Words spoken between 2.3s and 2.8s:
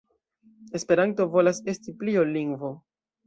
lingvo.